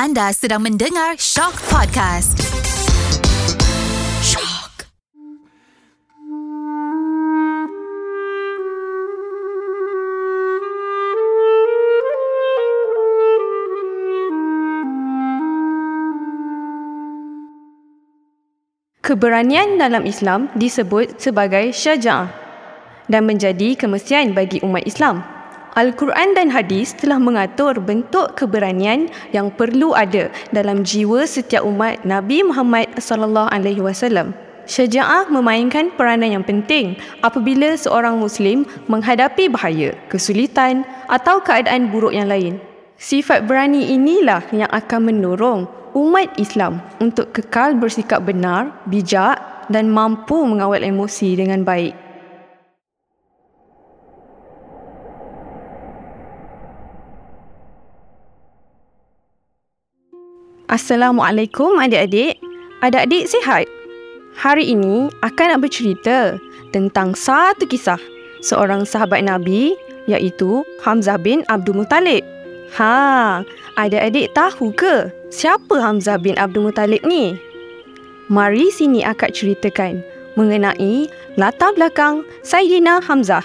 [0.00, 2.32] Anda sedang mendengar Shock Podcast.
[4.24, 4.88] Shock.
[19.04, 22.32] Keberanian dalam Islam disebut sebagai syaja'ah
[23.04, 25.39] dan menjadi kemestian bagi umat Islam.
[25.78, 32.42] Al-Quran dan hadis telah mengatur bentuk keberanian yang perlu ada dalam jiwa setiap umat Nabi
[32.42, 34.34] Muhammad sallallahu alaihi wasallam.
[34.66, 42.26] Syaja'ah memainkan peranan yang penting apabila seorang muslim menghadapi bahaya, kesulitan atau keadaan buruk yang
[42.26, 42.58] lain.
[42.98, 49.38] Sifat berani inilah yang akan mendorong umat Islam untuk kekal bersikap benar, bijak
[49.70, 52.09] dan mampu mengawal emosi dengan baik.
[60.70, 62.38] Assalamualaikum adik-adik.
[62.78, 63.66] Adik-adik sihat?
[64.38, 66.38] Hari ini akan nak bercerita
[66.70, 67.98] tentang satu kisah
[68.38, 69.74] seorang sahabat Nabi
[70.06, 72.22] iaitu Hamzah bin Abdul Muttalib.
[72.78, 73.42] Ha,
[73.82, 77.34] adik-adik tahu ke siapa Hamzah bin Abdul Muttalib ni?
[78.30, 80.06] Mari sini akak ceritakan
[80.38, 83.42] mengenai latar belakang Saidina Hamzah.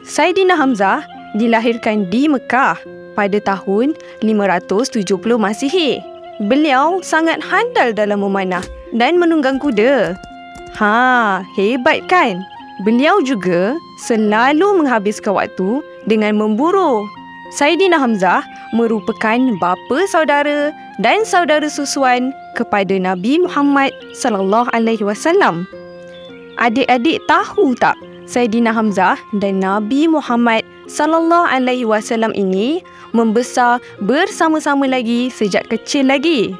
[0.00, 1.04] Saidina Hamzah
[1.36, 3.92] dilahirkan di Mekah pada tahun
[4.24, 5.04] 570
[5.36, 6.00] Masihi.
[6.48, 8.64] Beliau sangat handal dalam memanah
[8.96, 10.16] dan menunggang kuda.
[10.80, 12.40] Ha, hebat kan?
[12.80, 13.76] Beliau juga
[14.08, 17.04] selalu menghabiskan waktu dengan memburu.
[17.52, 18.40] Saidina Hamzah
[18.72, 25.68] merupakan bapa saudara dan saudara susuan kepada Nabi Muhammad sallallahu alaihi wasallam.
[26.56, 27.98] Adik-adik tahu tak
[28.30, 32.78] Saidina Hamzah dan Nabi Muhammad sallallahu alaihi wasallam ini
[33.12, 36.54] membesar bersama-sama lagi sejak kecil lagi.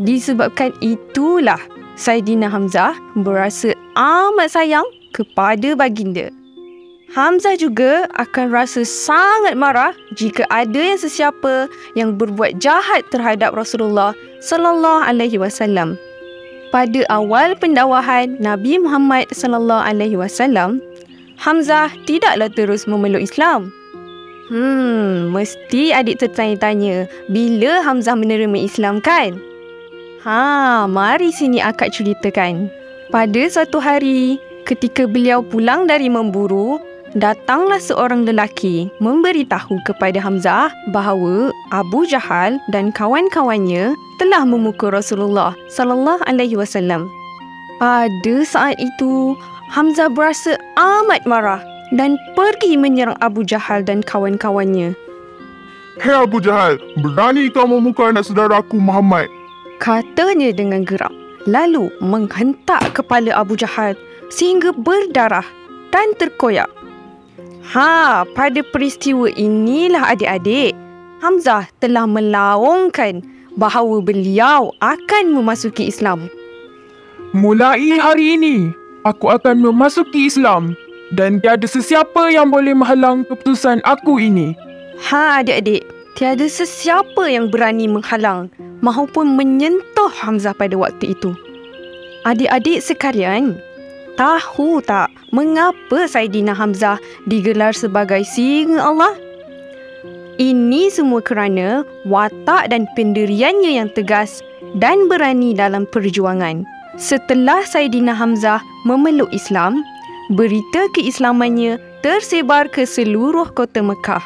[0.00, 1.60] Disebabkan itulah
[2.00, 6.32] Saidina Hamzah berasa amat sayang kepada baginda.
[7.10, 11.66] Hamzah juga akan rasa sangat marah jika ada yang sesiapa
[11.98, 15.98] yang berbuat jahat terhadap Rasulullah sallallahu alaihi wasallam.
[16.70, 20.78] Pada awal pendawahan Nabi Muhammad sallallahu alaihi wasallam,
[21.42, 23.74] Hamzah tidaklah terus memeluk Islam.
[24.50, 29.38] Hmm, mesti adik tertanya-tanya bila Hamzah menerima Islam kan?
[30.26, 32.66] Ha, mari sini akak ceritakan.
[33.14, 36.82] Pada suatu hari, ketika beliau pulang dari memburu,
[37.14, 46.26] datanglah seorang lelaki memberitahu kepada Hamzah bahawa Abu Jahal dan kawan-kawannya telah memukul Rasulullah sallallahu
[46.26, 47.06] alaihi wasallam.
[47.78, 49.38] Pada saat itu,
[49.70, 54.94] Hamzah berasa amat marah dan pergi menyerang Abu Jahal dan kawan-kawannya.
[56.00, 59.28] Hei Abu Jahal, berani kau memukul anak saudaraku Muhammad?
[59.82, 61.12] Katanya dengan geram.
[61.48, 63.96] Lalu menghentak kepala Abu Jahal
[64.30, 65.44] sehingga berdarah
[65.90, 66.68] dan terkoyak.
[67.74, 70.72] Ha, pada peristiwa inilah adik-adik,
[71.20, 73.20] Hamzah telah melaungkan
[73.60, 76.32] bahawa beliau akan memasuki Islam.
[77.36, 78.72] Mulai hari ini,
[79.04, 80.72] aku akan memasuki Islam
[81.14, 84.54] dan tiada sesiapa yang boleh menghalang keputusan aku ini.
[85.10, 85.82] Ha adik-adik,
[86.14, 88.52] tiada sesiapa yang berani menghalang
[88.84, 91.34] maupun menyentuh Hamzah pada waktu itu.
[92.28, 93.56] Adik-adik sekalian,
[94.20, 99.16] tahu tak mengapa Saidina Hamzah digelar sebagai singa Allah?
[100.40, 104.40] Ini semua kerana watak dan pendiriannya yang tegas
[104.80, 106.64] dan berani dalam perjuangan.
[106.96, 109.84] Setelah Saidina Hamzah memeluk Islam,
[110.30, 114.22] berita keislamannya tersebar ke seluruh kota Mekah.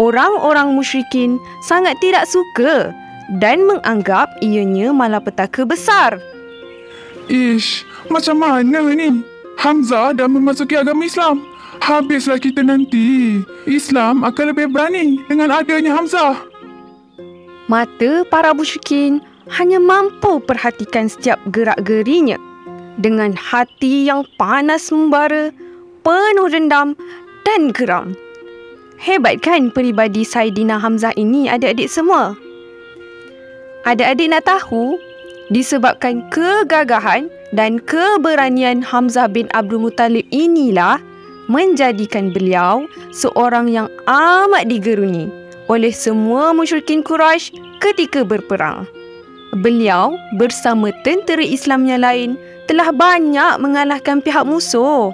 [0.00, 2.90] Orang-orang musyrikin sangat tidak suka
[3.38, 6.18] dan menganggap ianya malapetaka besar.
[7.30, 9.22] Ish, macam mana ni?
[9.60, 11.46] Hamzah dah memasuki agama Islam.
[11.78, 13.38] Habislah kita nanti.
[13.68, 16.36] Islam akan lebih berani dengan adanya Hamzah.
[17.70, 22.36] Mata para musyrikin hanya mampu perhatikan setiap gerak-gerinya.
[22.94, 25.50] Dengan hati yang panas membara,
[26.06, 26.94] penuh dendam
[27.42, 28.14] dan geram.
[29.02, 32.38] Hebat kan peribadi Saidina Hamzah ini adik-adik semua?
[33.84, 34.96] Adik-adik nak tahu
[35.52, 41.02] disebabkan kegagahan dan keberanian Hamzah bin Abdul Muttalib inilah
[41.52, 45.28] menjadikan beliau seorang yang amat digeruni
[45.68, 47.52] oleh semua musyrikin Quraisy
[47.84, 48.88] ketika berperang.
[49.60, 52.30] Beliau bersama tentera Islam yang lain
[52.64, 55.12] telah banyak mengalahkan pihak musuh.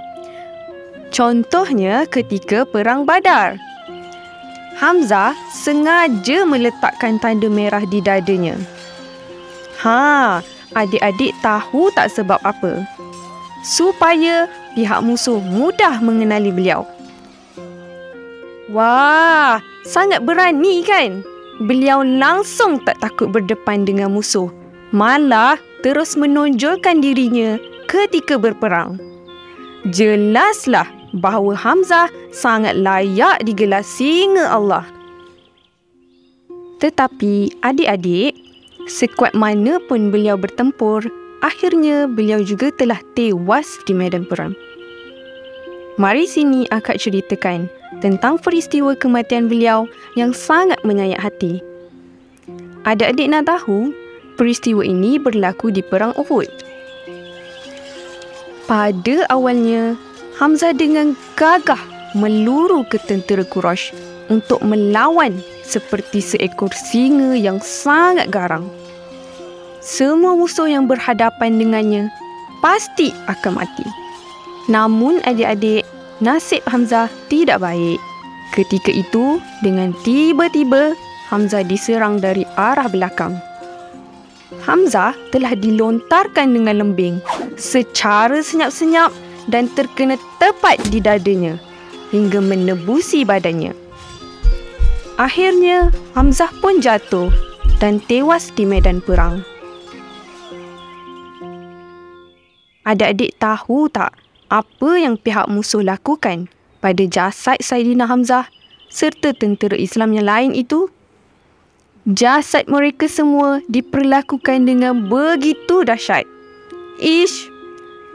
[1.11, 3.59] Contohnya ketika perang Badar.
[4.79, 8.57] Hamzah sengaja meletakkan tanda merah di dadanya.
[9.83, 10.41] Ha,
[10.73, 12.87] adik-adik tahu tak sebab apa?
[13.61, 16.89] Supaya pihak musuh mudah mengenali beliau.
[18.71, 21.27] Wah, sangat berani kan?
[21.67, 24.49] Beliau langsung tak takut berdepan dengan musuh.
[24.95, 27.57] Malah terus menonjolkan dirinya
[27.89, 29.01] ketika berperang.
[29.89, 30.87] Jelaslah
[31.17, 34.87] bahawa Hamzah sangat layak digelar singa Allah.
[36.81, 38.33] Tetapi adik-adik,
[38.89, 41.05] sekuat mana pun beliau bertempur,
[41.45, 44.57] akhirnya beliau juga telah tewas di medan perang.
[46.01, 47.69] Mari sini akak ceritakan
[48.01, 49.85] tentang peristiwa kematian beliau
[50.17, 51.61] yang sangat menyayat hati.
[52.89, 53.93] Adik-adik nak tahu,
[54.41, 56.49] peristiwa ini berlaku di Perang Uhud.
[58.65, 60.01] Pada awalnya,
[60.41, 61.77] Hamzah dengan gagah
[62.17, 63.93] meluru ke tentera Quraisy
[64.33, 68.65] untuk melawan seperti seekor singa yang sangat garang.
[69.85, 72.09] Semua musuh yang berhadapan dengannya
[72.65, 73.85] pasti akan mati.
[74.73, 75.85] Namun adik-adik,
[76.25, 78.01] nasib Hamzah tidak baik.
[78.57, 80.97] Ketika itu, dengan tiba-tiba
[81.29, 83.50] Hamzah diserang dari arah belakang.
[84.65, 87.21] Hamzah telah dilontarkan dengan lembing
[87.57, 89.09] secara senyap-senyap
[89.49, 91.57] dan terkena tepat di dadanya
[92.13, 93.73] hingga menebusi badannya.
[95.17, 97.29] Akhirnya, Hamzah pun jatuh
[97.81, 99.45] dan tewas di medan perang.
[102.85, 104.17] Adik-adik tahu tak
[104.49, 106.49] apa yang pihak musuh lakukan
[106.81, 108.49] pada jasad Saidina Hamzah
[108.91, 110.91] serta tentera Islam yang lain itu?
[112.11, 116.27] Jasad mereka semua diperlakukan dengan begitu dahsyat.
[116.99, 117.47] Ish,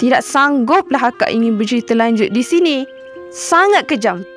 [0.03, 2.77] tidak sangguplah akak ingin bercerita lanjut di sini.
[3.31, 4.27] Sangat kejam.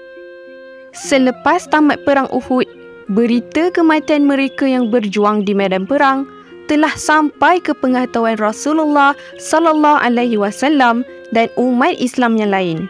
[0.94, 2.70] Selepas tamat perang Uhud,
[3.10, 6.31] berita kematian mereka yang berjuang di medan perang
[6.70, 11.02] telah sampai ke pengetahuan Rasulullah sallallahu alaihi wasallam
[11.34, 12.87] dan umat Islam yang lain.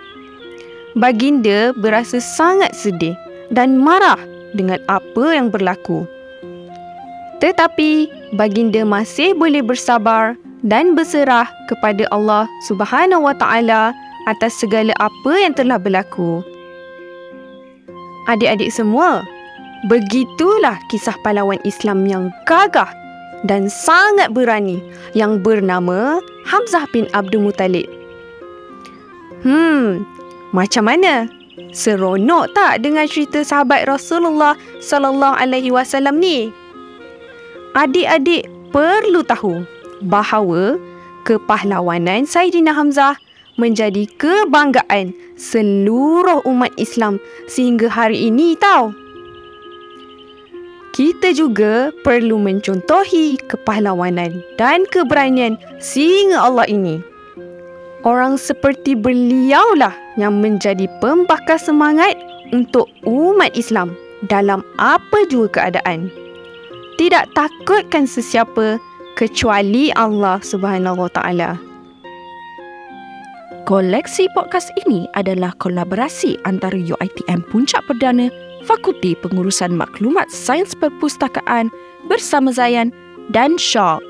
[0.93, 3.17] Baginda berasa sangat sedih
[3.49, 4.21] dan marah
[4.53, 6.18] dengan apa yang berlaku.
[7.38, 10.35] Tetapi baginda masih boleh bersabar
[10.67, 13.94] dan berserah kepada Allah Subhanahu Wa Taala
[14.26, 16.43] atas segala apa yang telah berlaku.
[18.29, 19.25] Adik-adik semua,
[19.88, 22.90] begitulah kisah pahlawan Islam yang gagah
[23.46, 24.82] dan sangat berani
[25.14, 27.87] yang bernama Hamzah bin Abdul Muttalib.
[29.46, 30.02] Hmm,
[30.50, 31.31] macam mana?
[31.70, 36.50] Seronok tak dengan cerita sahabat Rasulullah sallallahu alaihi wasallam ni?
[37.76, 39.65] Adik-adik perlu tahu
[40.05, 40.81] bahawa
[41.29, 43.20] kepahlawanan Saidina Hamzah
[43.59, 47.19] menjadi kebanggaan seluruh umat Islam
[47.50, 48.94] sehingga hari ini tahu.
[50.94, 56.99] Kita juga perlu mencontohi kepahlawanan dan keberanian singa Allah ini.
[58.03, 62.19] Orang seperti beliaulah yang menjadi pembakar semangat
[62.50, 63.94] untuk umat Islam
[64.26, 66.11] dalam apa jua keadaan.
[66.99, 68.83] Tidak takutkan sesiapa
[69.15, 71.55] kecuali Allah Subhanahu Taala.
[73.71, 78.27] Koleksi podcast ini adalah kolaborasi antara UiTM Puncak Perdana,
[78.67, 81.71] Fakulti Pengurusan Maklumat Sains Perpustakaan
[82.11, 82.91] bersama Zayan
[83.31, 84.03] dan Shaw